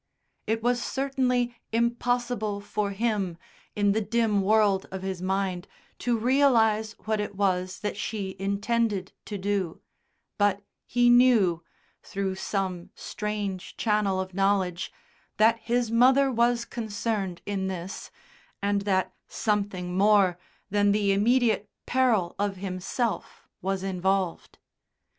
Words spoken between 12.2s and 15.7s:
some strange channel of knowledge, that